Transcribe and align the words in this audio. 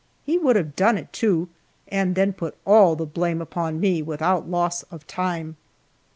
He 0.25 0.39
would 0.39 0.55
have 0.55 0.75
done 0.75 0.97
it, 0.97 1.13
too, 1.13 1.47
and 1.87 2.15
then 2.15 2.33
put 2.33 2.57
all 2.65 2.95
the 2.95 3.05
blame 3.05 3.39
upon 3.39 3.79
me, 3.79 4.01
without 4.01 4.49
loss 4.49 4.81
of 4.89 5.05
time. 5.05 5.57